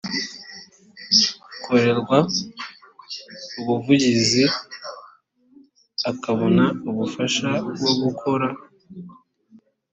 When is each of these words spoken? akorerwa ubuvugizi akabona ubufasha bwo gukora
akorerwa 1.53 2.17
ubuvugizi 3.59 4.43
akabona 6.09 6.63
ubufasha 6.89 7.49
bwo 7.77 7.93
gukora 8.01 8.47